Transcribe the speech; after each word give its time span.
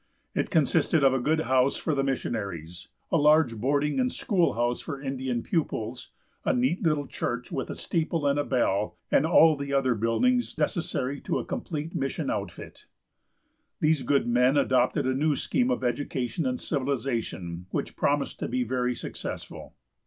It 0.33 0.49
consisted 0.49 1.03
of 1.03 1.13
a 1.13 1.19
good 1.19 1.41
house 1.41 1.77
for 1.77 1.93
the 1.93 2.03
missionaries, 2.03 2.87
a 3.11 3.17
large 3.17 3.57
boarding 3.59 3.99
and 3.99 4.11
school 4.11 4.53
house 4.53 4.79
for 4.81 4.99
Indian 4.99 5.43
pupils, 5.43 6.09
a 6.43 6.53
neat 6.55 6.81
little 6.81 7.05
church, 7.05 7.51
with 7.51 7.69
a 7.69 7.75
steeple 7.75 8.25
and 8.25 8.39
a 8.39 8.43
bell, 8.43 8.97
and 9.11 9.27
all 9.27 9.55
the 9.55 9.73
other 9.73 9.93
buildings 9.93 10.57
necessary 10.57 11.21
to 11.21 11.37
a 11.37 11.45
complete 11.45 11.93
mission 11.93 12.31
outfit. 12.31 12.87
These 13.79 14.01
good 14.01 14.25
men 14.27 14.57
adopted 14.57 15.05
a 15.05 15.13
new 15.13 15.35
scheme 15.35 15.69
of 15.69 15.83
education 15.83 16.47
and 16.47 16.59
civilization, 16.59 17.67
which 17.69 17.95
promised 17.95 18.39
to 18.39 18.47
be 18.47 18.63
very 18.63 18.95
successful. 18.95 19.75